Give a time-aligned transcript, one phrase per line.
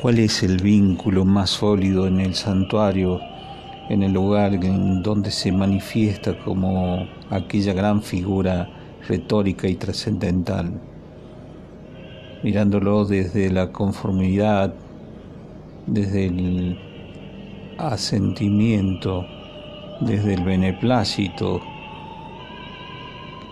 [0.00, 3.20] ¿Cuál es el vínculo más sólido en el santuario,
[3.90, 8.66] en el lugar en donde se manifiesta como aquella gran figura
[9.06, 10.80] retórica y trascendental?
[12.42, 14.72] Mirándolo desde la conformidad,
[15.86, 16.78] desde el
[17.76, 19.26] asentimiento,
[20.00, 21.60] desde el beneplácito,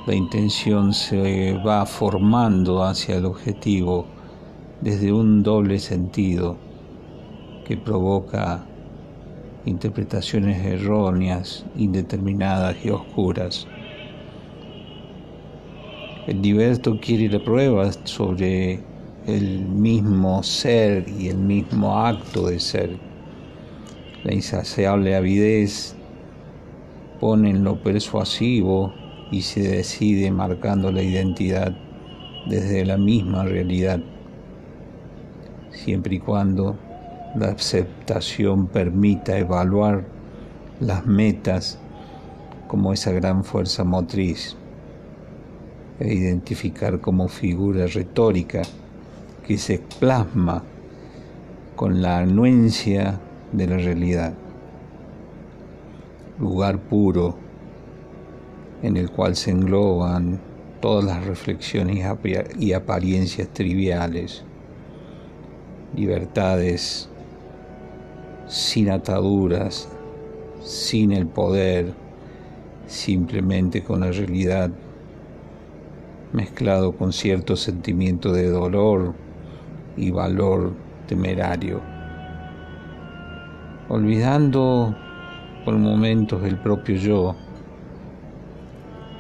[0.07, 4.07] la intención se va formando hacia el objetivo
[4.81, 6.57] desde un doble sentido
[7.67, 8.64] que provoca
[9.64, 13.67] interpretaciones erróneas, indeterminadas y oscuras.
[16.27, 18.81] El liberto quiere la prueba sobre
[19.27, 22.97] el mismo ser y el mismo acto de ser.
[24.25, 25.95] La insaciable avidez
[27.21, 28.93] pone en lo persuasivo
[29.31, 31.77] y se decide marcando la identidad
[32.47, 34.00] desde la misma realidad,
[35.84, 36.77] siempre y cuando
[37.34, 40.05] la aceptación permita evaluar
[40.80, 41.78] las metas
[42.66, 44.56] como esa gran fuerza motriz
[46.00, 48.62] e identificar como figura retórica
[49.47, 50.62] que se plasma
[51.75, 53.19] con la anuencia
[53.52, 54.34] de la realidad.
[56.39, 57.36] Lugar puro
[58.83, 60.41] en el cual se engloban
[60.80, 62.05] todas las reflexiones
[62.58, 64.45] y apariencias triviales,
[65.98, 67.08] libertades
[68.46, 69.88] sin ataduras,
[70.62, 71.92] sin el poder,
[72.86, 74.70] simplemente con la realidad,
[76.32, 79.14] mezclado con cierto sentimiento de dolor
[79.96, 80.72] y valor
[81.08, 81.80] temerario,
[83.88, 84.94] olvidando
[85.64, 87.36] por momentos el propio yo,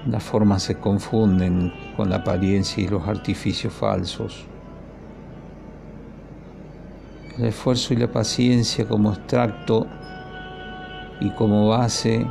[0.06, 4.46] las formas se confunden con la apariencia y los artificios falsos.
[7.38, 9.86] El esfuerzo y la paciencia como extracto
[11.20, 12.26] y como base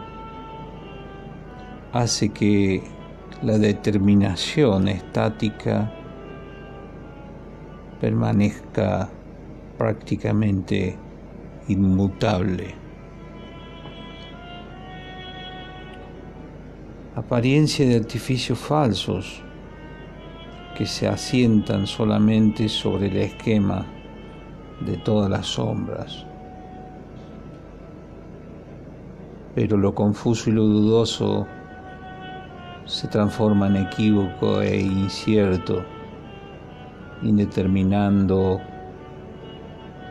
[1.93, 2.83] hace que
[3.41, 5.91] la determinación estática
[8.01, 9.09] permanezca
[9.77, 10.97] prácticamente
[11.69, 12.87] inmutable.
[17.17, 19.41] apariencia de artificios falsos
[20.77, 23.96] que se asientan solamente sobre el esquema
[24.81, 26.25] de todas las sombras.
[29.55, 31.47] Pero lo confuso y lo dudoso
[32.85, 35.83] se transforma en equívoco e incierto,
[37.23, 38.61] indeterminando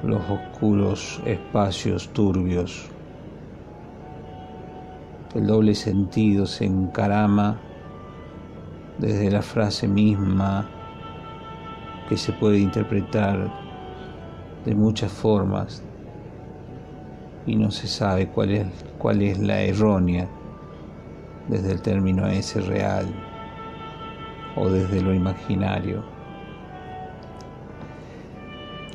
[0.03, 2.91] los oscuros espacios turbios
[5.37, 7.59] el doble sentido se encarama
[8.97, 10.67] desde la frase misma
[12.09, 13.66] que se puede interpretar
[14.67, 15.81] de muchas formas
[17.47, 18.67] y no se sabe cuál es,
[18.99, 20.29] cuál es la errónea
[21.49, 23.07] desde el término ese real
[24.57, 26.03] o desde lo imaginario.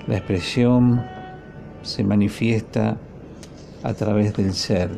[0.07, 1.01] La expresión
[1.83, 2.97] se manifiesta
[3.81, 4.91] a través del ser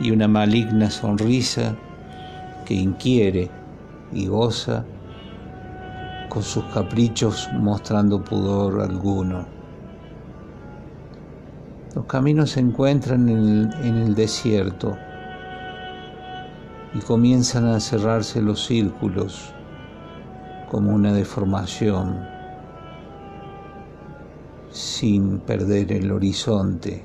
[0.00, 1.76] y una maligna sonrisa
[2.66, 3.48] que inquiere
[4.12, 4.84] y goza
[6.32, 9.44] con sus caprichos mostrando pudor alguno.
[11.94, 14.96] Los caminos se encuentran en el, desierto
[16.94, 19.52] y comienzan a cerrarse los círculos
[20.70, 22.26] como una deformación
[24.70, 27.04] sin perder el horizonte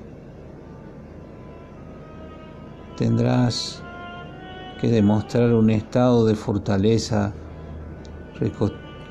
[2.95, 3.83] tendrás
[4.79, 7.33] que demostrar un estado de fortaleza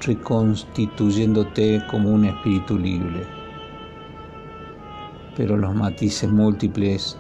[0.01, 3.27] reconstituyéndote como un espíritu libre.
[5.37, 7.17] Pero los matices múltiples,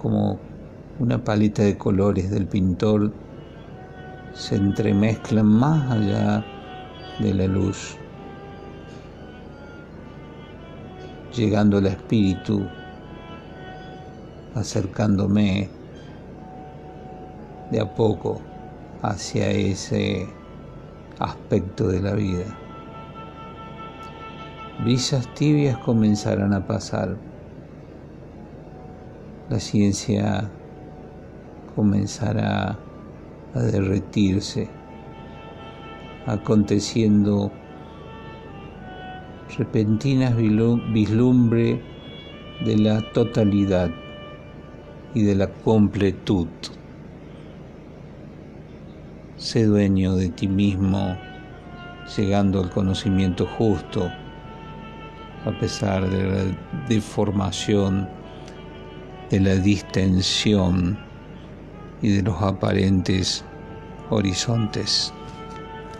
[0.00, 0.38] como
[0.98, 3.12] una paleta de colores del pintor,
[4.32, 6.44] se entremezclan más allá
[7.18, 7.96] de la luz,
[11.34, 12.66] llegando al espíritu
[14.54, 15.68] acercándome
[17.70, 18.40] de a poco
[19.02, 20.37] hacia ese
[21.18, 22.46] aspecto de la vida.
[24.82, 27.16] Brisas tibias comenzarán a pasar.
[29.50, 30.48] La ciencia
[31.74, 32.78] comenzará
[33.54, 34.68] a derretirse,
[36.26, 37.50] aconteciendo
[39.56, 41.82] repentinas vislumbre
[42.64, 43.90] de la totalidad
[45.14, 46.46] y de la completud.
[49.38, 51.16] Sé dueño de ti mismo,
[52.16, 54.10] llegando al conocimiento justo
[55.44, 56.58] a pesar de la
[56.88, 58.08] deformación,
[59.30, 60.98] de la distensión
[62.02, 63.44] y de los aparentes
[64.10, 65.14] horizontes.